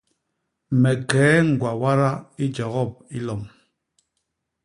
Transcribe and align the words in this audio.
Me 0.81 0.91
kee 1.09 1.35
ñgwa 1.49 1.71
wada 1.81 2.09
i 2.43 2.45
jogop 2.55 2.91
i 3.17 3.19
lom. 3.27 3.41